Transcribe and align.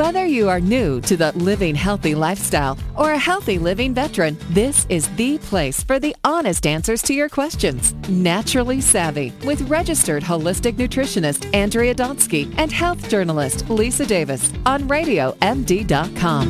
Whether 0.00 0.24
you 0.24 0.48
are 0.48 0.60
new 0.60 1.02
to 1.02 1.14
the 1.14 1.32
living 1.32 1.74
healthy 1.74 2.14
lifestyle 2.14 2.78
or 2.96 3.12
a 3.12 3.18
healthy 3.18 3.58
living 3.58 3.92
veteran, 3.92 4.38
this 4.48 4.86
is 4.88 5.14
the 5.16 5.36
place 5.36 5.84
for 5.84 5.98
the 5.98 6.16
honest 6.24 6.66
answers 6.66 7.02
to 7.02 7.12
your 7.12 7.28
questions. 7.28 7.92
Naturally 8.08 8.80
Savvy 8.80 9.34
with 9.44 9.60
registered 9.68 10.22
holistic 10.22 10.76
nutritionist 10.76 11.54
Andrea 11.54 11.94
Donsky 11.94 12.50
and 12.56 12.72
health 12.72 13.10
journalist 13.10 13.68
Lisa 13.68 14.06
Davis 14.06 14.54
on 14.64 14.84
RadioMD.com. 14.84 16.46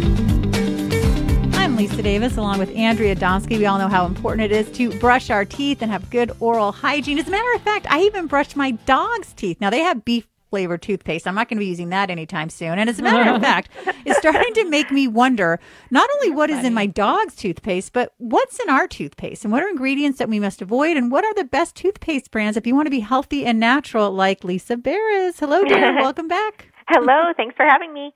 I'm 1.54 1.74
Lisa 1.74 2.02
Davis 2.02 2.36
along 2.36 2.60
with 2.60 2.70
Andrea 2.76 3.16
Donsky. 3.16 3.58
We 3.58 3.66
all 3.66 3.78
know 3.78 3.88
how 3.88 4.06
important 4.06 4.52
it 4.52 4.52
is 4.52 4.70
to 4.76 4.96
brush 5.00 5.28
our 5.28 5.44
teeth 5.44 5.82
and 5.82 5.90
have 5.90 6.08
good 6.10 6.30
oral 6.38 6.70
hygiene. 6.70 7.18
As 7.18 7.26
a 7.26 7.32
matter 7.32 7.52
of 7.56 7.62
fact, 7.62 7.90
I 7.90 8.02
even 8.02 8.28
brushed 8.28 8.54
my 8.54 8.70
dog's 8.70 9.32
teeth. 9.32 9.60
Now, 9.60 9.70
they 9.70 9.80
have 9.80 10.04
beef 10.04 10.28
flavored 10.50 10.82
toothpaste. 10.82 11.26
I'm 11.26 11.34
not 11.34 11.48
going 11.48 11.56
to 11.56 11.64
be 11.64 11.68
using 11.68 11.88
that 11.90 12.10
anytime 12.10 12.50
soon. 12.50 12.78
And 12.78 12.90
as 12.90 12.98
a 12.98 13.02
matter 13.02 13.30
of 13.30 13.40
fact, 13.42 13.70
it's 14.04 14.18
starting 14.18 14.52
to 14.54 14.68
make 14.68 14.90
me 14.90 15.08
wonder 15.08 15.58
not 15.90 16.10
only 16.16 16.30
what 16.30 16.50
is 16.50 16.64
in 16.64 16.74
my 16.74 16.86
dog's 16.86 17.36
toothpaste, 17.36 17.92
but 17.92 18.12
what's 18.18 18.60
in 18.60 18.68
our 18.68 18.86
toothpaste 18.86 19.44
and 19.44 19.52
what 19.52 19.62
are 19.62 19.68
ingredients 19.68 20.18
that 20.18 20.28
we 20.28 20.40
must 20.40 20.60
avoid 20.60 20.96
and 20.96 21.10
what 21.10 21.24
are 21.24 21.34
the 21.34 21.44
best 21.44 21.74
toothpaste 21.76 22.30
brands 22.30 22.56
if 22.56 22.66
you 22.66 22.74
want 22.74 22.86
to 22.86 22.90
be 22.90 23.00
healthy 23.00 23.46
and 23.46 23.58
natural 23.58 24.10
like 24.10 24.44
Lisa 24.44 24.76
Bear 24.76 25.26
is. 25.26 25.38
Hello, 25.38 25.64
dear. 25.64 25.94
Welcome 26.00 26.28
back. 26.28 26.66
Hello, 26.88 27.32
thanks 27.36 27.54
for 27.56 27.64
having 27.64 27.94
me. 27.94 28.12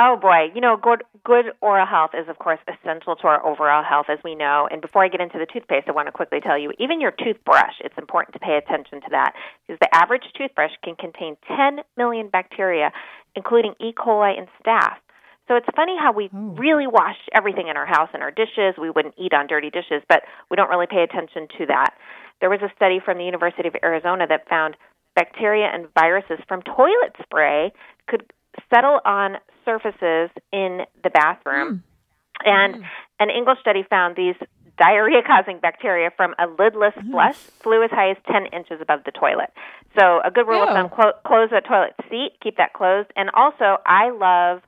Oh 0.00 0.16
boy, 0.16 0.52
you 0.54 0.60
know, 0.60 0.76
good 0.80 1.02
good 1.24 1.46
oral 1.60 1.84
health 1.84 2.12
is 2.14 2.28
of 2.28 2.38
course 2.38 2.60
essential 2.70 3.16
to 3.16 3.26
our 3.26 3.44
overall 3.44 3.82
health 3.82 4.06
as 4.08 4.18
we 4.22 4.36
know. 4.36 4.68
And 4.70 4.80
before 4.80 5.04
I 5.04 5.08
get 5.08 5.20
into 5.20 5.38
the 5.38 5.46
toothpaste, 5.52 5.88
I 5.88 5.92
want 5.92 6.06
to 6.06 6.12
quickly 6.12 6.38
tell 6.40 6.56
you, 6.56 6.72
even 6.78 7.00
your 7.00 7.10
toothbrush, 7.10 7.74
it's 7.84 7.98
important 7.98 8.32
to 8.34 8.38
pay 8.38 8.56
attention 8.56 9.00
to 9.00 9.08
that 9.10 9.32
because 9.66 9.80
the 9.80 9.92
average 9.92 10.22
toothbrush 10.36 10.70
can 10.84 10.94
contain 10.94 11.36
10 11.48 11.80
million 11.96 12.28
bacteria, 12.28 12.92
including 13.34 13.74
E. 13.80 13.92
coli 13.92 14.38
and 14.38 14.46
staph. 14.62 15.02
So 15.48 15.56
it's 15.56 15.66
funny 15.74 15.96
how 15.98 16.12
we 16.12 16.30
Oh. 16.32 16.54
really 16.54 16.86
wash 16.86 17.18
everything 17.34 17.66
in 17.66 17.76
our 17.76 17.86
house 17.86 18.10
and 18.14 18.22
our 18.22 18.30
dishes. 18.30 18.78
We 18.78 18.90
wouldn't 18.90 19.14
eat 19.18 19.34
on 19.34 19.48
dirty 19.48 19.70
dishes, 19.70 20.02
but 20.08 20.22
we 20.48 20.56
don't 20.56 20.70
really 20.70 20.86
pay 20.86 21.02
attention 21.02 21.48
to 21.58 21.66
that. 21.66 21.94
There 22.40 22.50
was 22.50 22.62
a 22.62 22.70
study 22.76 23.00
from 23.00 23.18
the 23.18 23.24
University 23.24 23.66
of 23.66 23.74
Arizona 23.82 24.28
that 24.28 24.48
found 24.48 24.76
bacteria 25.16 25.66
and 25.66 25.88
viruses 25.98 26.38
from 26.46 26.62
toilet 26.62 27.16
spray 27.20 27.72
could 28.06 28.30
settle 28.72 29.00
on 29.04 29.36
surfaces 29.64 30.30
in 30.52 30.82
the 31.02 31.10
bathroom. 31.10 31.82
And 32.44 32.84
an 33.20 33.30
English 33.30 33.58
study 33.60 33.82
found 33.88 34.14
these 34.16 34.36
diarrhea 34.78 35.22
causing 35.26 35.58
bacteria 35.58 36.10
from 36.16 36.34
a 36.38 36.46
lidless 36.46 36.94
flush 37.10 37.36
flew 37.62 37.82
as 37.82 37.90
high 37.90 38.10
as 38.12 38.16
10 38.30 38.46
inches 38.46 38.80
above 38.80 39.00
the 39.04 39.10
toilet. 39.10 39.50
So, 39.98 40.20
a 40.24 40.30
good 40.30 40.46
rule 40.46 40.62
of 40.62 40.68
thumb 40.68 40.88
clo- 40.88 41.18
close 41.26 41.50
the 41.50 41.60
toilet 41.60 41.94
seat, 42.08 42.32
keep 42.42 42.56
that 42.58 42.72
closed. 42.74 43.08
And 43.16 43.30
also, 43.34 43.78
I 43.84 44.10
love 44.10 44.62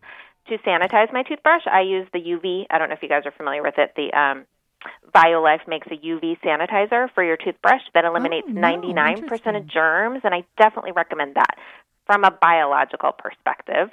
to 0.48 0.58
sanitize 0.66 1.12
my 1.12 1.22
toothbrush. 1.22 1.62
I 1.70 1.82
use 1.82 2.08
the 2.12 2.18
UV, 2.18 2.66
I 2.70 2.78
don't 2.78 2.88
know 2.88 2.94
if 2.96 3.02
you 3.02 3.08
guys 3.08 3.22
are 3.24 3.30
familiar 3.30 3.62
with 3.62 3.74
it, 3.78 3.92
the 3.94 4.12
um, 4.18 4.46
BioLife 5.14 5.68
makes 5.68 5.86
a 5.88 5.96
UV 5.96 6.40
sanitizer 6.40 7.08
for 7.14 7.22
your 7.22 7.36
toothbrush 7.36 7.82
that 7.94 8.04
eliminates 8.04 8.48
Oh, 8.48 8.52
no. 8.52 8.60
99% 8.68 9.56
of 9.56 9.66
germs, 9.68 10.22
and 10.24 10.34
I 10.34 10.44
definitely 10.58 10.92
recommend 10.92 11.36
that 11.36 11.56
from 12.10 12.24
a 12.24 12.30
biological 12.32 13.12
perspective. 13.12 13.88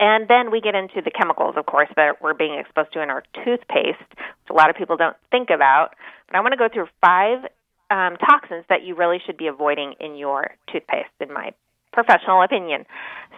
And 0.00 0.26
then 0.26 0.50
we 0.50 0.60
get 0.60 0.74
into 0.74 1.00
the 1.00 1.12
chemicals, 1.12 1.54
of 1.56 1.64
course, 1.64 1.88
that 1.94 2.20
we're 2.20 2.34
being 2.34 2.58
exposed 2.58 2.92
to 2.94 3.02
in 3.02 3.08
our 3.08 3.22
toothpaste, 3.44 4.10
which 4.10 4.50
a 4.50 4.52
lot 4.52 4.68
of 4.68 4.74
people 4.74 4.96
don't 4.96 5.16
think 5.30 5.50
about. 5.50 5.90
But 6.26 6.36
I 6.36 6.40
want 6.40 6.54
to 6.54 6.58
go 6.58 6.68
through 6.68 6.88
five 7.00 7.44
um, 7.88 8.16
toxins 8.16 8.64
that 8.68 8.82
you 8.82 8.96
really 8.96 9.18
should 9.24 9.36
be 9.36 9.46
avoiding 9.46 9.94
in 10.00 10.16
your 10.16 10.56
toothpaste, 10.72 11.14
in 11.20 11.32
my 11.32 11.52
professional 11.92 12.42
opinion, 12.42 12.84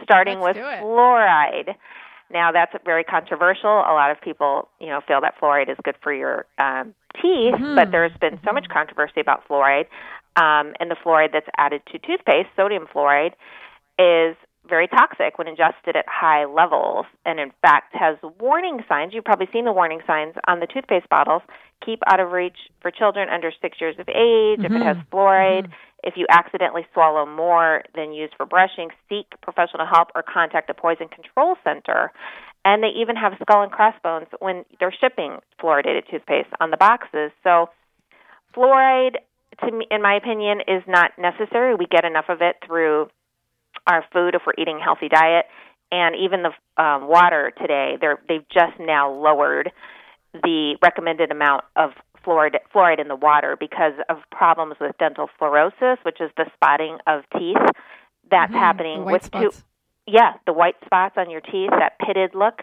starting 0.03 0.41
Let's 0.41 0.57
with 0.57 0.65
fluoride. 0.65 1.75
Now 2.33 2.53
that's 2.53 2.73
very 2.83 3.05
controversial. 3.05 3.69
A 3.69 3.93
lot 3.93 4.11
of 4.11 4.19
people, 4.23 4.71
you 4.81 4.87
know, 4.87 5.03
feel 5.07 5.21
that 5.21 5.35
fluoride 5.39 5.69
is 5.69 5.77
good 5.85 5.97
for 6.03 6.15
your 6.15 6.47
um, 6.59 6.95
teeth, 7.21 7.57
but 7.75 7.91
there's 7.91 8.17
been 8.23 8.41
so 8.43 8.53
much 8.55 8.69
controversy 8.73 9.21
about 9.21 9.47
fluoride. 9.47 9.87
Um, 10.37 10.75
and 10.81 10.91
the 10.91 10.97
fluoride 10.97 11.33
that's 11.33 11.49
added 11.57 11.83
to 11.93 11.99
toothpaste, 11.99 12.49
sodium 12.57 12.87
fluoride, 12.95 13.33
is 13.99 14.37
very 14.69 14.89
toxic 14.89 15.39
when 15.39 15.49
ingested 15.49 15.97
at 15.97 16.05
high 16.09 16.45
levels, 16.45 17.07
and 17.25 17.39
in 17.39 17.53
fact 17.63 17.95
has 17.95 18.17
warning 18.41 18.81
signs. 18.89 19.15
You've 19.15 19.25
probably 19.25 19.49
seen 19.53 19.65
the 19.65 19.73
warning 19.73 20.01
signs 20.07 20.35
on 20.47 20.61
the 20.61 20.67
toothpaste 20.67 21.09
bottles. 21.09 21.43
Keep 21.85 22.01
out 22.07 22.21
of 22.21 22.33
reach 22.33 22.57
for 22.81 22.91
children 22.91 23.29
under 23.29 23.53
six 23.61 23.81
years 23.81 23.97
of 23.99 24.09
age. 24.09 24.65
If 24.65 24.73
it 24.73 24.83
has 24.83 24.97
mm-hmm. 24.97 25.15
fluoride, 25.15 25.65
mm-hmm. 25.65 26.03
if 26.09 26.15
you 26.17 26.27
accidentally 26.31 26.87
swallow 26.93 27.27
more 27.27 27.83
than 27.95 28.13
used 28.13 28.35
for 28.37 28.47
brushing, 28.47 28.89
seek 29.09 29.27
professional 29.43 29.87
help 29.87 30.09
or 30.15 30.23
contact 30.23 30.71
a 30.71 30.75
poison 30.75 31.09
control 31.09 31.57
center. 31.63 32.13
And 32.65 32.83
they 32.83 32.91
even 33.01 33.15
have 33.15 33.35
skull 33.41 33.63
and 33.63 33.71
crossbones 33.71 34.27
when 34.41 34.65
they're 34.81 34.95
shipping 35.01 35.39
fluoridated 35.63 36.11
toothpaste 36.11 36.49
on 36.61 36.71
the 36.71 36.77
boxes. 36.77 37.31
So, 37.45 37.71
fluoride, 38.57 39.17
to 39.65 39.71
me, 39.71 39.87
in 39.91 40.03
my 40.03 40.17
opinion, 40.17 40.63
is 40.67 40.83
not 40.89 41.13
necessary. 41.17 41.77
We 41.77 41.87
get 41.87 42.05
enough 42.05 42.27
of 42.29 42.39
it 42.41 42.57
through 42.67 43.09
our 43.87 44.05
food 44.13 44.35
if 44.35 44.43
we're 44.47 44.61
eating 44.61 44.79
a 44.81 44.85
healthy 44.85 45.09
diet, 45.09 45.47
and 45.93 46.17
even 46.17 46.43
the 46.43 46.83
um, 46.83 47.09
water 47.09 47.53
today. 47.61 47.97
They're 48.01 48.19
they've 48.29 48.49
just 48.53 48.79
now 48.81 49.13
lowered 49.13 49.71
the 50.33 50.77
recommended 50.83 51.31
amount 51.31 51.65
of 51.77 51.91
fluoride 52.25 52.57
fluoride 52.75 53.01
in 53.01 53.09
the 53.09 53.17
water 53.17 53.57
because 53.59 53.95
of 54.09 54.19
problems 54.31 54.77
with 54.81 54.97
dental 54.99 55.29
fluorosis, 55.41 55.97
which 56.05 56.21
is 56.21 56.31
the 56.37 56.47
spotting 56.55 56.99
of 57.07 57.23
teeth 57.39 57.57
that's 58.31 58.53
happening 58.53 59.01
Mm-hmm. 59.01 59.05
White 59.05 59.13
with 59.13 59.23
spots. 59.25 59.65
yeah, 60.07 60.35
the 60.47 60.53
white 60.53 60.77
spots 60.85 61.15
on 61.17 61.31
your 61.31 61.41
teeth, 61.41 61.71
that 61.71 61.99
pitted 62.05 62.35
look. 62.35 62.63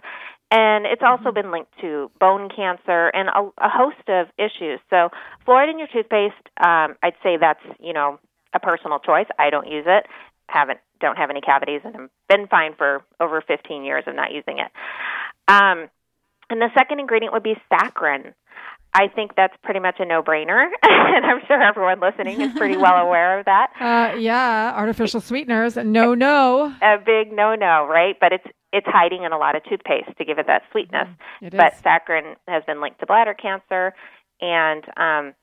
And 0.51 0.85
it's 0.85 1.01
also 1.03 1.31
Mm-hmm. 1.31 1.33
been 1.33 1.51
linked 1.51 1.71
to 1.81 2.11
bone 2.19 2.49
cancer 2.55 3.07
and 3.09 3.29
a, 3.29 3.49
a 3.65 3.69
host 3.69 4.07
of 4.07 4.27
issues. 4.37 4.79
So, 4.89 5.09
fluoride 5.47 5.71
in 5.71 5.79
your 5.79 5.87
toothpaste, 5.87 6.35
um, 6.63 6.95
I'd 7.01 7.15
say 7.23 7.37
that's 7.39 7.63
you 7.79 7.93
know 7.93 8.19
a 8.53 8.59
personal 8.59 8.99
choice. 8.99 9.27
I 9.39 9.49
don't 9.49 9.67
use 9.67 9.85
it. 9.87 10.05
Haven't 10.49 10.79
don't 10.99 11.17
have 11.17 11.29
any 11.29 11.41
cavities, 11.41 11.81
and 11.83 11.95
I've 11.95 12.09
been 12.29 12.47
fine 12.47 12.75
for 12.77 13.03
over 13.19 13.41
15 13.41 13.83
years 13.83 14.03
of 14.07 14.15
not 14.15 14.31
using 14.31 14.59
it. 14.59 14.71
Um, 15.47 15.89
and 16.49 16.61
the 16.61 16.69
second 16.77 16.99
ingredient 16.99 17.33
would 17.33 17.43
be 17.43 17.55
saccharin. 17.71 18.33
I 18.95 19.07
think 19.07 19.31
that's 19.35 19.55
pretty 19.63 19.79
much 19.79 19.95
a 19.99 20.05
no-brainer, 20.05 20.67
and 20.83 21.25
I'm 21.25 21.41
sure 21.47 21.61
everyone 21.61 21.99
listening 21.99 22.39
is 22.39 22.51
pretty 22.53 22.77
well 22.77 22.95
aware 23.07 23.39
of 23.39 23.45
that. 23.45 23.71
Uh, 23.79 24.17
yeah, 24.17 24.71
artificial 24.75 25.19
sweeteners. 25.19 25.75
No, 25.77 26.13
no. 26.13 26.73
a 26.81 26.97
big 27.03 27.31
no-no, 27.33 27.87
right? 27.89 28.15
But 28.19 28.33
it's 28.33 28.45
it's 28.71 28.87
hiding 28.87 29.23
in 29.23 29.31
a 29.31 29.37
lot 29.37 29.55
of 29.55 29.63
toothpaste 29.63 30.17
to 30.17 30.25
give 30.25 30.39
it 30.39 30.47
that 30.47 30.63
sweetness. 30.71 31.07
It 31.41 31.55
but 31.55 31.73
is. 31.73 31.81
saccharin 31.81 32.35
has 32.47 32.63
been 32.65 32.81
linked 32.81 32.99
to 32.99 33.05
bladder 33.05 33.33
cancer, 33.33 33.93
and 34.41 34.83
um, 34.97 35.33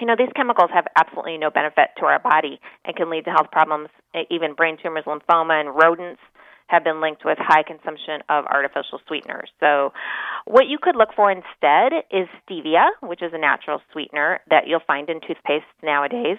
you 0.00 0.06
know 0.06 0.14
these 0.16 0.32
chemicals 0.36 0.70
have 0.72 0.86
absolutely 0.96 1.38
no 1.38 1.50
benefit 1.50 1.90
to 1.98 2.06
our 2.06 2.18
body 2.18 2.60
and 2.84 2.96
can 2.96 3.10
lead 3.10 3.24
to 3.24 3.30
health 3.30 3.50
problems. 3.52 3.88
Even 4.30 4.54
brain 4.54 4.76
tumors, 4.82 5.04
lymphoma, 5.06 5.60
and 5.60 5.74
rodents 5.74 6.20
have 6.68 6.82
been 6.82 7.00
linked 7.00 7.24
with 7.24 7.36
high 7.40 7.62
consumption 7.62 8.20
of 8.28 8.44
artificial 8.46 8.98
sweeteners. 9.06 9.50
So, 9.60 9.92
what 10.46 10.66
you 10.66 10.78
could 10.80 10.96
look 10.96 11.10
for 11.14 11.30
instead 11.30 11.92
is 12.10 12.26
stevia, 12.48 12.86
which 13.02 13.22
is 13.22 13.32
a 13.34 13.38
natural 13.38 13.80
sweetener 13.92 14.40
that 14.50 14.66
you'll 14.66 14.80
find 14.86 15.08
in 15.10 15.20
toothpaste 15.20 15.64
nowadays, 15.82 16.38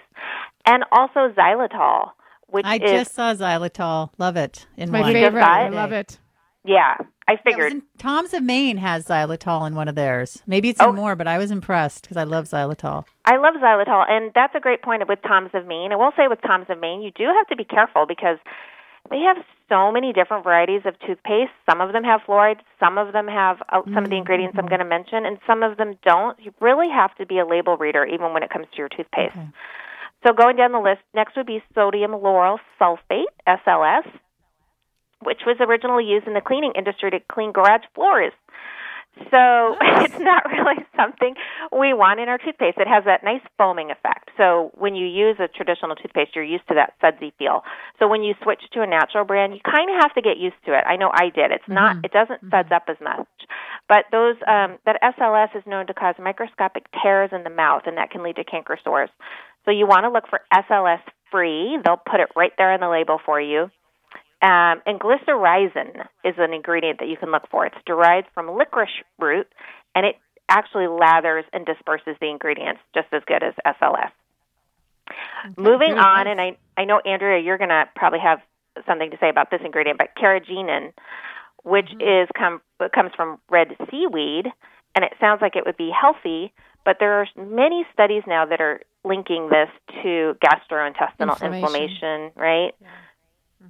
and 0.66 0.84
also 0.90 1.32
xylitol, 1.36 2.10
which 2.48 2.66
I 2.66 2.76
is 2.76 2.90
just 2.90 3.14
saw 3.14 3.34
xylitol. 3.34 4.10
Love 4.18 4.36
it. 4.36 4.66
In 4.76 4.90
My 4.90 5.00
one. 5.02 5.12
favorite. 5.12 5.40
got 5.40 5.48
I 5.50 5.66
it? 5.68 5.72
love 5.72 5.92
it. 5.92 6.18
Yeah. 6.66 6.96
I 7.28 7.36
figured 7.36 7.64
was 7.64 7.72
in- 7.74 7.82
Tom's 7.98 8.34
of 8.34 8.42
Maine 8.42 8.76
has 8.76 9.06
xylitol 9.06 9.66
in 9.66 9.74
one 9.74 9.88
of 9.88 9.94
theirs. 9.94 10.42
Maybe 10.46 10.68
it's 10.68 10.80
Oh. 10.80 10.90
in 10.90 10.94
more, 10.96 11.16
but 11.16 11.26
I 11.26 11.38
was 11.38 11.50
impressed 11.50 12.02
because 12.02 12.16
I 12.16 12.22
love 12.24 12.44
xylitol. 12.44 13.04
I 13.24 13.36
love 13.36 13.54
xylitol, 13.54 14.08
and 14.08 14.30
that's 14.34 14.54
a 14.54 14.60
great 14.60 14.82
point 14.82 15.06
with 15.08 15.20
Tom's 15.22 15.50
of 15.54 15.66
Maine. 15.66 15.92
I 15.92 15.96
will 15.96 16.12
say 16.16 16.28
with 16.28 16.40
Tom's 16.42 16.66
of 16.68 16.78
Maine, 16.78 17.02
you 17.02 17.10
do 17.10 17.24
have 17.24 17.46
to 17.48 17.56
be 17.56 17.64
careful 17.64 18.06
because 18.06 18.38
they 19.10 19.20
have 19.20 19.38
so 19.68 19.90
many 19.90 20.12
different 20.12 20.44
varieties 20.44 20.82
of 20.84 20.94
toothpaste. 21.00 21.50
Some 21.68 21.80
of 21.80 21.92
them 21.92 22.04
have 22.04 22.20
fluoride, 22.26 22.60
some 22.78 22.98
of 22.98 23.12
them 23.12 23.26
have 23.26 23.60
uh, 23.70 23.82
some 23.94 24.04
of 24.04 24.10
the 24.10 24.16
ingredients 24.16 24.56
I'm 24.58 24.66
going 24.66 24.78
to 24.80 24.84
mention, 24.84 25.26
and 25.26 25.38
some 25.46 25.62
of 25.64 25.76
them 25.76 25.98
don't. 26.04 26.38
You 26.40 26.52
really 26.60 26.88
have 26.90 27.14
to 27.16 27.26
be 27.26 27.38
a 27.38 27.46
label 27.46 27.76
reader 27.76 28.04
even 28.04 28.32
when 28.34 28.42
it 28.44 28.50
comes 28.50 28.66
to 28.70 28.78
your 28.78 28.88
toothpaste. 28.88 29.36
Okay. 29.36 29.48
So 30.26 30.32
going 30.32 30.56
down 30.56 30.72
the 30.72 30.80
list, 30.80 31.02
next 31.14 31.36
would 31.36 31.46
be 31.46 31.62
sodium 31.74 32.12
lauryl 32.12 32.58
sulfate, 32.80 33.26
SLS, 33.46 34.06
which 35.26 35.42
was 35.44 35.56
originally 35.58 36.04
used 36.04 36.26
in 36.26 36.34
the 36.34 36.40
cleaning 36.40 36.72
industry 36.78 37.10
to 37.10 37.18
clean 37.28 37.50
garage 37.50 37.82
floors. 37.94 38.32
So 39.30 39.76
it's 40.04 40.18
not 40.18 40.44
really 40.46 40.84
something 40.94 41.34
we 41.72 41.92
want 41.92 42.20
in 42.20 42.28
our 42.28 42.38
toothpaste. 42.38 42.78
It 42.78 42.86
has 42.86 43.04
that 43.04 43.24
nice 43.24 43.40
foaming 43.58 43.90
effect. 43.90 44.30
So 44.36 44.70
when 44.74 44.94
you 44.94 45.06
use 45.06 45.36
a 45.40 45.48
traditional 45.48 45.96
toothpaste, 45.96 46.36
you're 46.36 46.44
used 46.44 46.68
to 46.68 46.74
that 46.74 46.94
sudsy 47.00 47.32
feel. 47.38 47.62
So 47.98 48.08
when 48.08 48.22
you 48.22 48.34
switch 48.42 48.60
to 48.74 48.82
a 48.82 48.86
natural 48.86 49.24
brand, 49.24 49.54
you 49.54 49.60
kind 49.64 49.90
of 49.90 49.96
have 50.02 50.14
to 50.14 50.22
get 50.22 50.36
used 50.36 50.60
to 50.66 50.78
it. 50.78 50.84
I 50.86 50.96
know 50.96 51.10
I 51.12 51.30
did. 51.34 51.50
It's 51.50 51.68
not. 51.68 52.04
It 52.04 52.12
doesn't 52.12 52.50
suds 52.50 52.70
up 52.70 52.84
as 52.88 53.00
much. 53.00 53.26
But 53.88 54.04
those 54.12 54.36
um, 54.46 54.78
that 54.84 55.00
SLS 55.02 55.56
is 55.56 55.64
known 55.66 55.86
to 55.86 55.94
cause 55.94 56.14
microscopic 56.18 56.86
tears 57.02 57.30
in 57.32 57.42
the 57.42 57.50
mouth, 57.50 57.82
and 57.86 57.96
that 57.96 58.10
can 58.10 58.22
lead 58.22 58.36
to 58.36 58.44
canker 58.44 58.78
sores. 58.84 59.10
So 59.64 59.70
you 59.70 59.86
want 59.86 60.04
to 60.04 60.10
look 60.10 60.28
for 60.28 60.40
SLS 60.52 61.00
free. 61.30 61.78
They'll 61.84 61.96
put 61.96 62.20
it 62.20 62.28
right 62.36 62.52
there 62.58 62.72
on 62.72 62.80
the 62.80 62.88
label 62.88 63.18
for 63.24 63.40
you. 63.40 63.70
Um, 64.42 64.82
and 64.84 65.00
glycyrrhizin 65.00 66.06
is 66.24 66.34
an 66.36 66.52
ingredient 66.52 66.98
that 66.98 67.08
you 67.08 67.16
can 67.16 67.30
look 67.30 67.48
for. 67.50 67.64
It's 67.64 67.76
derived 67.86 68.26
from 68.34 68.50
licorice 68.50 69.02
root, 69.18 69.48
and 69.94 70.04
it 70.04 70.16
actually 70.48 70.86
lathers 70.86 71.44
and 71.52 71.64
disperses 71.64 72.16
the 72.20 72.28
ingredients 72.28 72.80
just 72.94 73.08
as 73.12 73.22
good 73.26 73.42
as 73.42 73.54
SLS. 73.66 74.10
Okay, 75.08 75.54
Moving 75.56 75.98
on, 75.98 76.26
and 76.26 76.40
I, 76.40 76.56
I 76.76 76.84
know, 76.84 77.00
Andrea, 77.00 77.42
you're 77.42 77.58
going 77.58 77.70
to 77.70 77.84
probably 77.94 78.18
have 78.18 78.40
something 78.86 79.10
to 79.10 79.16
say 79.18 79.30
about 79.30 79.50
this 79.50 79.60
ingredient, 79.64 79.98
but 79.98 80.08
carrageenan, 80.16 80.92
which 81.64 81.86
mm-hmm. 81.86 82.22
is 82.24 82.28
come, 82.36 82.60
comes 82.94 83.12
from 83.16 83.38
red 83.48 83.68
seaweed, 83.90 84.46
and 84.94 85.04
it 85.04 85.12
sounds 85.20 85.40
like 85.40 85.56
it 85.56 85.64
would 85.64 85.76
be 85.76 85.90
healthy, 85.90 86.52
but 86.84 86.96
there 87.00 87.20
are 87.20 87.26
many 87.36 87.86
studies 87.92 88.22
now 88.26 88.46
that 88.46 88.60
are 88.60 88.80
linking 89.04 89.48
this 89.48 89.68
to 90.02 90.36
gastrointestinal 90.44 91.40
inflammation, 91.40 91.54
inflammation 91.64 92.30
right? 92.36 92.74
Yeah. 92.80 92.88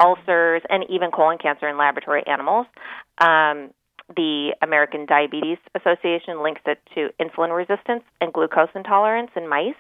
Ulcers, 0.01 0.63
and 0.69 0.85
even 0.89 1.11
colon 1.11 1.39
cancer 1.39 1.69
in 1.69 1.79
laboratory 1.79 2.23
animals. 2.27 2.67
Um, 3.19 3.71
the 4.15 4.55
American 4.63 5.07
Diabetes 5.07 5.59
Association 5.75 6.43
links 6.43 6.61
it 6.67 6.79
to 6.95 7.09
insulin 7.21 7.57
resistance 7.57 8.05
and 8.21 8.33
glucose 8.33 8.69
intolerance 8.75 9.31
in 9.35 9.49
mice. 9.49 9.75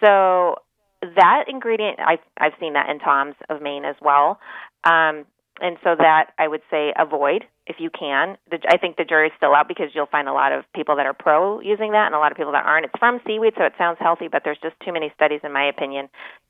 So 0.00 0.56
that 1.02 1.44
ingredient, 1.48 1.98
I've, 2.00 2.24
I've 2.38 2.54
seen 2.58 2.72
that 2.72 2.88
in 2.88 2.98
Tom's 2.98 3.34
of 3.50 3.60
Maine 3.60 3.84
as 3.84 3.96
well. 4.00 4.40
Um, 4.84 5.26
and 5.60 5.78
so 5.82 5.94
that 5.96 6.32
I 6.38 6.48
would 6.48 6.60
say 6.70 6.92
avoid 6.98 7.44
if 7.66 7.76
you 7.78 7.90
can. 7.90 8.36
The, 8.50 8.58
I 8.68 8.76
think 8.76 8.96
the 8.96 9.04
jury's 9.04 9.32
still 9.36 9.54
out 9.54 9.68
because 9.68 9.88
you'll 9.94 10.06
find 10.06 10.28
a 10.28 10.32
lot 10.32 10.52
of 10.52 10.64
people 10.74 10.96
that 10.96 11.06
are 11.06 11.14
pro 11.14 11.60
using 11.60 11.92
that 11.92 12.06
and 12.06 12.14
a 12.14 12.18
lot 12.18 12.30
of 12.30 12.36
people 12.36 12.52
that 12.52 12.64
aren't. 12.64 12.86
It's 12.86 12.98
from 12.98 13.20
seaweed, 13.26 13.54
so 13.56 13.64
it 13.64 13.72
sounds 13.78 13.98
healthy, 14.00 14.28
but 14.28 14.42
there's 14.44 14.58
just 14.62 14.76
too 14.84 14.92
many 14.92 15.10
studies, 15.14 15.40
in 15.42 15.52
my 15.52 15.68
opinion, 15.68 16.08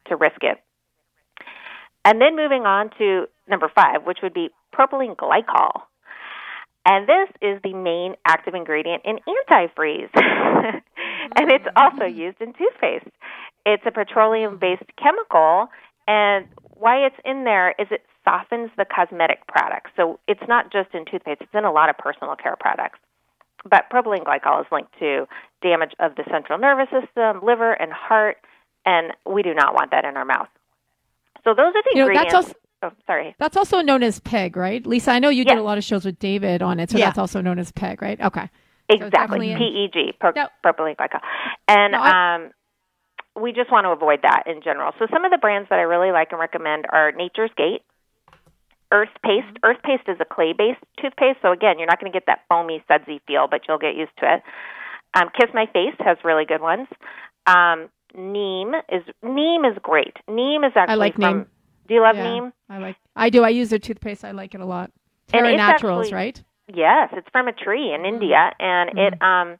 to 0.08 0.16
risk 0.16 0.42
it. 0.42 0.58
And 2.06 2.20
then 2.20 2.36
moving 2.36 2.62
on 2.62 2.90
to 2.98 3.26
number 3.48 3.68
five, 3.74 4.06
which 4.06 4.18
would 4.22 4.32
be 4.32 4.50
propylene 4.72 5.16
glycol. 5.16 5.82
And 6.86 7.08
this 7.08 7.28
is 7.42 7.60
the 7.64 7.74
main 7.74 8.14
active 8.24 8.54
ingredient 8.54 9.02
in 9.04 9.18
antifreeze. 9.26 10.08
and 10.14 11.50
it's 11.50 11.66
also 11.74 12.04
mm-hmm. 12.04 12.18
used 12.18 12.40
in 12.40 12.52
toothpaste. 12.52 13.10
It's 13.66 13.82
a 13.84 13.90
petroleum 13.90 14.58
based 14.60 14.84
chemical, 15.02 15.66
and 16.06 16.46
why 16.78 17.04
it's 17.04 17.16
in 17.24 17.42
there 17.42 17.74
is 17.76 17.88
it 17.90 18.02
softens 18.24 18.70
the 18.76 18.84
cosmetic 18.84 19.44
products. 19.48 19.90
So 19.96 20.20
it's 20.28 20.46
not 20.46 20.70
just 20.70 20.94
in 20.94 21.06
toothpaste, 21.10 21.40
it's 21.40 21.54
in 21.54 21.64
a 21.64 21.72
lot 21.72 21.90
of 21.90 21.98
personal 21.98 22.36
care 22.36 22.54
products. 22.54 23.00
But 23.68 23.90
propylene 23.92 24.22
glycol 24.22 24.60
is 24.60 24.66
linked 24.70 24.96
to 25.00 25.26
damage 25.60 25.94
of 25.98 26.14
the 26.14 26.22
central 26.30 26.56
nervous 26.56 26.86
system, 26.86 27.40
liver, 27.42 27.72
and 27.72 27.92
heart, 27.92 28.36
and 28.84 29.12
we 29.28 29.42
do 29.42 29.54
not 29.54 29.74
want 29.74 29.90
that 29.90 30.04
in 30.04 30.16
our 30.16 30.24
mouth. 30.24 30.46
So 31.46 31.54
those 31.54 31.72
are 31.74 31.82
the 31.82 31.92
you 31.94 32.02
ingredients. 32.02 32.32
Know, 32.32 32.40
that's 32.40 32.48
also, 32.48 32.58
oh, 32.82 32.90
sorry. 33.06 33.36
That's 33.38 33.56
also 33.56 33.80
known 33.80 34.02
as 34.02 34.18
PEG, 34.18 34.56
right? 34.56 34.84
Lisa, 34.84 35.12
I 35.12 35.20
know 35.20 35.28
you 35.28 35.44
yes. 35.44 35.54
did 35.54 35.58
a 35.58 35.62
lot 35.62 35.78
of 35.78 35.84
shows 35.84 36.04
with 36.04 36.18
David 36.18 36.60
on 36.60 36.80
it, 36.80 36.90
so 36.90 36.98
yeah. 36.98 37.06
that's 37.06 37.18
also 37.18 37.40
known 37.40 37.60
as 37.60 37.70
PEG, 37.70 38.02
right? 38.02 38.20
Okay. 38.20 38.50
Exactly, 38.88 39.52
so 39.52 39.58
PEG, 39.58 40.18
pro- 40.18 40.32
no. 40.34 40.48
propylene 40.64 40.96
glycol. 40.96 41.20
And 41.68 41.92
no, 41.92 41.98
I- 41.98 42.34
um, 42.34 42.50
we 43.40 43.52
just 43.52 43.70
want 43.70 43.84
to 43.84 43.90
avoid 43.90 44.20
that 44.22 44.44
in 44.46 44.60
general. 44.62 44.92
So 44.98 45.06
some 45.12 45.24
of 45.24 45.30
the 45.30 45.38
brands 45.38 45.68
that 45.70 45.78
I 45.78 45.82
really 45.82 46.10
like 46.10 46.28
and 46.32 46.40
recommend 46.40 46.86
are 46.92 47.12
Nature's 47.12 47.50
Gate, 47.56 47.82
Earth 48.90 49.10
Paste. 49.22 49.46
Mm-hmm. 49.46 49.64
Earth 49.64 49.82
Paste 49.84 50.08
is 50.08 50.16
a 50.20 50.24
clay-based 50.24 50.82
toothpaste, 51.00 51.38
so 51.42 51.52
again, 51.52 51.78
you're 51.78 51.86
not 51.86 52.00
going 52.00 52.10
to 52.10 52.16
get 52.16 52.26
that 52.26 52.40
foamy, 52.48 52.82
sudsy 52.88 53.20
feel, 53.26 53.46
but 53.48 53.62
you'll 53.68 53.78
get 53.78 53.94
used 53.94 54.16
to 54.18 54.34
it. 54.34 54.42
Um, 55.14 55.28
Kiss 55.38 55.50
My 55.54 55.66
Face 55.66 55.94
has 56.00 56.18
really 56.24 56.44
good 56.44 56.60
ones. 56.60 56.88
Um, 57.46 57.88
Neem 58.16 58.72
is 58.88 59.02
Neem 59.22 59.64
is 59.64 59.76
great. 59.82 60.16
Neem 60.28 60.64
is 60.64 60.72
actually 60.74 60.92
I 60.92 60.96
like 60.96 61.14
from, 61.14 61.38
Neem. 61.38 61.46
Do 61.86 61.94
you 61.94 62.02
love 62.02 62.16
yeah, 62.16 62.32
Neem? 62.32 62.52
I 62.70 62.78
like. 62.78 62.96
I 63.14 63.30
do. 63.30 63.44
I 63.44 63.50
use 63.50 63.70
their 63.70 63.78
toothpaste. 63.78 64.24
I 64.24 64.32
like 64.32 64.54
it 64.54 64.60
a 64.60 64.64
lot. 64.64 64.90
Terra 65.28 65.56
Naturals, 65.56 66.06
actually, 66.06 66.14
right? 66.14 66.42
Yes, 66.74 67.10
it's 67.12 67.28
from 67.30 67.48
a 67.48 67.52
tree 67.52 67.92
in 67.92 68.00
mm-hmm. 68.00 68.14
India, 68.14 68.50
and 68.58 68.90
mm-hmm. 68.90 69.14
it 69.14 69.22
um 69.22 69.58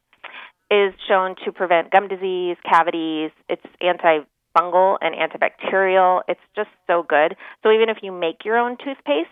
is 0.69 0.93
shown 1.07 1.35
to 1.45 1.51
prevent 1.51 1.91
gum 1.91 2.07
disease, 2.07 2.57
cavities. 2.69 3.31
It's 3.47 3.63
antifungal 3.81 4.97
and 5.01 5.15
antibacterial. 5.15 6.21
It's 6.27 6.41
just 6.55 6.69
so 6.87 7.03
good. 7.07 7.35
So 7.63 7.71
even 7.71 7.89
if 7.89 7.97
you 8.01 8.11
make 8.11 8.43
your 8.43 8.57
own 8.57 8.75
toothpaste, 8.77 9.29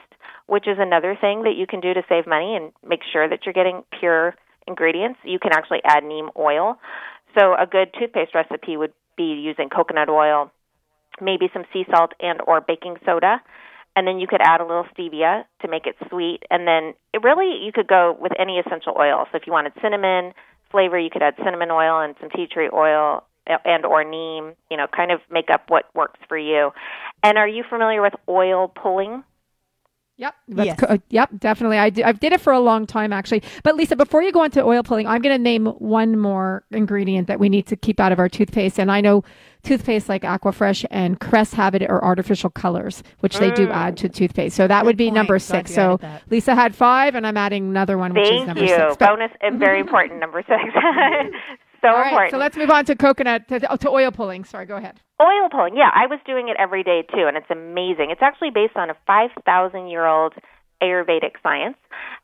which 0.48 0.68
is 0.68 0.77
another 0.80 1.18
thing 1.19 1.44
that 1.44 1.56
you 1.57 1.68
can 1.68 1.81
do 1.81 1.94
to 1.94 2.04
save 2.07 2.25
money 2.27 2.56
and 2.56 2.72
make 2.88 3.01
sure 3.12 3.27
that 3.27 3.39
you're 3.45 3.54
getting 3.54 3.83
pure 4.00 4.36
ingredients, 4.68 5.19
you 5.24 5.39
can 5.39 5.51
actually 5.54 5.81
add 5.83 6.04
neem 6.04 6.30
oil. 6.38 6.80
So 7.38 7.54
a 7.54 7.66
good 7.69 7.89
toothpaste 8.00 8.33
recipe 8.33 8.77
would 8.77 8.94
be 9.18 9.24
using 9.24 9.70
coconut 9.70 10.10
oil, 10.10 10.52
maybe 11.22 11.50
some 11.54 11.64
sea 11.72 11.86
salt 11.90 12.12
and 12.20 12.40
or 12.48 12.62
baking 12.62 12.98
soda 13.06 13.42
and 13.98 14.06
then 14.06 14.20
you 14.20 14.28
could 14.28 14.42
add 14.42 14.60
a 14.60 14.66
little 14.66 14.86
stevia 14.98 15.46
to 15.62 15.70
make 15.70 15.88
it 15.88 15.96
sweet 16.10 16.44
and 16.52 16.68
then 16.68 16.94
it 17.14 17.24
really 17.24 17.64
you 17.64 17.72
could 17.72 17.88
go 17.88 18.18
with 18.20 18.34
any 18.38 18.60
essential 18.60 18.94
oil 19.00 19.26
so 19.32 19.38
if 19.38 19.48
you 19.48 19.54
wanted 19.54 19.72
cinnamon 19.82 20.34
flavor, 20.76 21.00
you 21.00 21.10
could 21.10 21.24
add 21.24 21.36
cinnamon 21.38 21.72
oil 21.72 22.02
and 22.02 22.16
some 22.20 22.30
tea 22.30 22.48
tree 22.48 22.70
oil 22.74 23.24
and 23.64 23.86
or 23.86 24.04
neem, 24.04 24.56
you 24.70 24.78
know, 24.78 24.88
kind 24.88 25.12
of 25.12 25.22
make 25.32 25.50
up 25.50 25.66
what 25.70 25.86
works 25.94 26.20
for 26.28 26.38
you. 26.38 26.72
And 27.24 27.38
are 27.38 27.48
you 27.48 27.64
familiar 27.70 28.02
with 28.02 28.14
oil 28.28 28.68
pulling? 28.68 29.24
Yep. 30.18 30.36
Yes. 30.48 30.80
Co- 30.80 30.98
yep, 31.10 31.30
definitely. 31.38 31.78
I, 31.78 31.90
do, 31.90 32.04
I 32.04 32.14
did 32.14 32.32
it 32.32 32.40
for 32.40 32.54
a 32.54 32.60
long 32.60 32.88
time, 32.88 33.12
actually. 33.12 33.44
But 33.64 33.76
Lisa, 33.76 33.98
before 33.98 34.24
you 34.24 34.32
go 34.32 34.44
into 34.44 34.64
oil 34.64 34.82
pulling, 34.82 35.08
I'm 35.08 35.22
going 35.22 35.36
to 35.36 35.42
name 35.42 35.66
one 35.66 36.18
more 36.18 36.64
ingredient 36.72 37.28
that 37.28 37.40
we 37.40 37.50
need 37.50 37.68
to 37.68 37.76
keep 37.76 38.00
out 38.00 38.14
of 38.14 38.20
our 38.20 38.30
toothpaste. 38.30 38.80
And 38.80 38.90
I 38.90 39.02
know 39.02 39.26
toothpaste 39.64 40.08
like 40.08 40.22
Aquafresh 40.22 40.86
and 40.90 41.20
Crest 41.20 41.56
have 41.56 41.76
it 41.76 41.82
or 41.84 42.04
artificial 42.04 42.50
colors, 42.50 43.04
which 43.20 43.40
they 43.40 43.52
do 43.52 43.68
mm. 43.68 43.74
add 43.74 43.98
to 43.98 44.10
toothpaste. 44.10 44.56
So 44.56 44.68
that 44.68 44.82
Good 44.82 44.86
would 44.86 44.98
be 44.98 45.08
point. 45.08 45.16
number 45.16 45.38
six. 45.38 45.74
So 45.74 46.00
Lisa 46.30 46.56
had 46.56 46.74
five, 46.74 47.16
and 47.16 47.28
I'm 47.28 47.38
adding 47.38 47.68
another 47.68 47.98
one, 47.98 48.14
which 48.14 48.28
Thank 48.28 48.42
is 48.42 48.48
number 48.48 48.64
you. 48.64 48.70
six. 48.70 48.96
But- 48.98 49.10
Bonus 49.10 49.32
and 49.42 49.60
very 49.60 49.82
important, 49.82 50.22
number 50.22 50.44
six. 50.48 50.62
so 51.82 51.88
All 51.90 51.94
right, 51.94 52.08
important. 52.08 52.32
So 52.32 52.38
let's 52.38 52.56
move 52.56 52.70
on 52.70 52.86
to 52.86 52.96
coconut 52.96 53.50
to, 53.50 53.60
to 53.60 53.90
oil 53.90 54.12
pulling. 54.12 54.46
Sorry, 54.46 54.66
go 54.66 54.78
ahead. 54.78 55.02
Oil 55.22 55.50
pulling, 55.50 55.78
yeah, 55.78 55.90
I 55.94 56.08
was 56.08 56.20
doing 56.26 56.50
it 56.50 56.58
every 56.60 56.84
day 56.84 57.04
too, 57.04 57.26
and 57.28 57.38
it's 57.38 57.50
amazing. 57.50 58.12
It's 58.12 58.22
actually 58.22 58.52
based 58.52 58.76
on 58.76 58.90
a 58.90 58.98
5,000 59.08 59.88
year 59.88 60.06
old 60.06 60.34
Ayurvedic 60.84 61.40
science. 61.42 61.78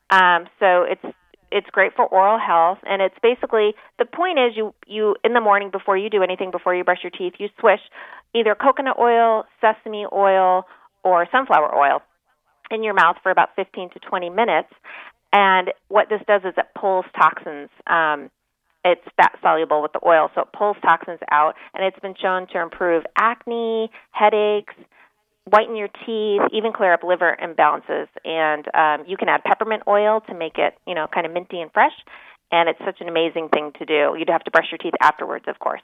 Um, 0.10 0.48
so 0.60 0.84
it's 0.84 1.16
it's 1.52 1.68
great 1.72 1.94
for 1.96 2.06
oral 2.06 2.40
health 2.40 2.80
and 2.90 3.02
it's 3.02 3.16
basically 3.22 3.74
the 4.00 4.06
point 4.06 4.40
is 4.40 4.56
you 4.56 4.74
you 4.88 5.16
in 5.24 5.34
the 5.34 5.42
morning 5.42 5.70
before 5.70 5.98
you 5.98 6.10
do 6.10 6.24
anything 6.24 6.50
before 6.50 6.74
you 6.74 6.84
brush 6.84 7.00
your 7.04 7.12
teeth 7.12 7.34
you 7.40 7.50
swish 7.60 7.82
either 8.34 8.56
coconut 8.56 8.98
oil 8.98 9.44
sesame 9.60 10.06
oil 10.14 10.64
or 11.04 11.28
sunflower 11.32 11.76
oil 11.76 12.02
in 12.72 12.84
your 12.84 12.94
mouth 12.94 13.18
for 13.22 13.32
about 13.32 13.50
15 13.56 13.90
to 13.90 14.00
20 14.00 14.30
minutes 14.30 14.70
and 15.34 15.72
what 15.90 16.08
this 16.10 16.22
does 16.26 16.42
is 16.46 16.54
it 16.58 16.68
pulls 16.80 17.06
toxins 17.16 17.70
um, 17.86 18.32
it's 18.84 19.02
fat 19.18 19.38
soluble 19.42 19.82
with 19.82 19.94
the 19.94 20.00
oil 20.06 20.30
so 20.34 20.42
it 20.42 20.48
pulls 20.58 20.78
toxins 20.82 21.20
out 21.32 21.56
and 21.74 21.86
it's 21.86 22.00
been 22.00 22.16
shown 22.20 22.48
to 22.48 22.60
improve 22.60 23.04
acne 23.18 23.90
headaches 24.12 24.74
whiten 25.46 25.76
your 25.76 25.90
teeth, 26.06 26.42
even 26.52 26.72
clear 26.72 26.94
up 26.94 27.04
liver 27.04 27.38
imbalances. 27.42 28.08
And 28.24 28.66
um, 28.74 29.08
you 29.08 29.18
can 29.18 29.30
add 29.30 29.44
peppermint 29.44 29.84
oil 29.88 30.22
to 30.28 30.34
make 30.34 30.58
it, 30.58 30.76
you 30.86 30.96
know, 30.96 31.08
kind 31.14 31.26
of 31.26 31.34
minty 31.34 31.62
and 31.62 31.72
fresh. 31.72 31.94
And 32.52 32.70
it's 32.70 32.80
such 32.86 33.00
an 33.00 33.08
amazing 33.08 33.50
thing 33.50 33.72
to 33.80 33.86
do. 33.86 34.16
You'd 34.18 34.30
have 34.30 34.44
to 34.44 34.52
brush 34.52 34.68
your 34.72 34.78
teeth 34.78 34.94
afterwards, 35.02 35.46
of 35.48 35.60
course. 35.60 35.82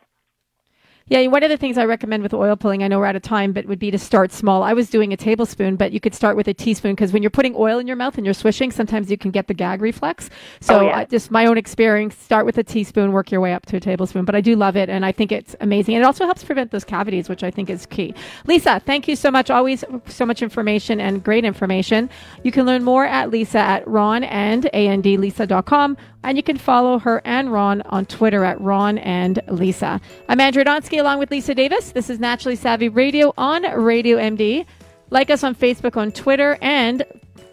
Yeah, 1.10 1.26
one 1.28 1.42
of 1.42 1.50
the 1.50 1.56
things 1.56 1.78
I 1.78 1.86
recommend 1.86 2.22
with 2.22 2.34
oil 2.34 2.58
pulling, 2.58 2.84
I 2.84 2.90
know 2.90 3.00
we're 3.00 3.06
out 3.06 3.16
of 3.16 3.22
time, 3.22 3.54
but 3.54 3.66
would 3.66 3.80
be 3.80 3.92
to 3.92 3.98
start 3.98 4.34
small. 4.34 4.62
I 4.62 4.74
was 4.74 4.90
doing 4.90 5.14
a 5.14 5.18
tablespoon, 5.18 5.78
but 5.78 5.94
you 5.94 6.02
could 6.02 6.14
start 6.14 6.36
with 6.36 6.50
a 6.50 6.54
teaspoon 6.54 6.96
because 6.96 7.14
when 7.14 7.24
you're 7.24 7.30
putting 7.30 7.56
oil 7.56 7.80
in 7.80 7.88
your 7.88 7.96
mouth 7.96 8.18
and 8.18 8.26
you're 8.26 8.34
swishing, 8.34 8.72
sometimes 8.72 9.10
you 9.10 9.18
can 9.18 9.32
get 9.32 9.48
the 9.48 9.54
gag 9.54 9.82
reflex. 9.82 10.30
So, 10.60 10.80
oh, 10.80 10.82
yeah. 10.82 11.06
just 11.06 11.32
my 11.32 11.46
own 11.46 11.58
experience, 11.58 12.18
start 12.18 12.46
with 12.46 12.58
a 12.58 12.64
teaspoon, 12.64 13.14
work 13.14 13.32
your 13.32 13.40
way 13.40 13.54
up 13.54 13.66
to 13.68 13.78
a 13.78 13.80
tablespoon. 13.80 14.26
But 14.26 14.36
I 14.36 14.42
do 14.42 14.58
love 14.58 14.76
it, 14.76 14.90
and 14.90 15.06
I 15.06 15.14
think 15.14 15.32
it's 15.32 15.56
amazing. 15.62 15.96
And 15.96 16.04
it 16.04 16.06
also 16.06 16.26
helps 16.26 16.44
prevent 16.44 16.72
those 16.72 16.84
cavities, 16.84 17.30
which 17.30 17.42
I 17.42 17.52
think 17.52 17.70
is 17.70 17.86
key. 17.86 18.14
Lisa, 18.46 18.82
thank 18.86 19.08
you 19.08 19.16
so 19.16 19.32
much. 19.32 19.50
Always 19.50 19.86
so 20.08 20.26
much 20.26 20.42
information 20.42 21.00
and 21.00 21.24
great 21.24 21.46
information. 21.46 22.10
You 22.44 22.52
can 22.52 22.66
learn 22.66 22.84
more 22.84 23.06
at 23.06 23.30
Lisa 23.30 23.60
at 23.60 23.88
Ron 23.88 24.26
and 24.26 24.64
andlisa.com 24.74 25.96
and 26.28 26.36
you 26.36 26.44
can 26.44 26.58
follow 26.58 27.00
her 27.00 27.22
and 27.24 27.54
Ron 27.54 27.82
on 27.84 28.06
Twitter 28.06 28.44
at 28.44 28.60
Ron 28.60 28.98
and 28.98 29.40
Lisa. 29.48 30.02
I'm 30.28 30.42
Andrea 30.42 30.66
Donsky 30.66 30.97
along 31.00 31.20
with 31.20 31.32
Lisa 31.32 31.54
Davis. 31.54 31.92
This 31.92 32.10
is 32.10 32.20
Naturally 32.20 32.56
Savvy 32.56 32.90
Radio 32.90 33.34
on 33.38 33.64
Radio 33.64 34.18
MD. 34.18 34.66
Like 35.10 35.30
us 35.30 35.44
on 35.44 35.56
Facebook, 35.56 35.96
on 35.98 36.12
Twitter, 36.12 36.58
and 36.62 37.04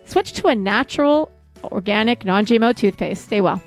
switch 0.05 0.33
to 0.35 0.49
a 0.49 0.55
natural, 0.55 1.31
organic, 1.65 2.25
non 2.25 2.47
GMO 2.47 2.75
toothpaste. 2.75 3.25
Stay 3.25 3.41
well. 3.41 3.63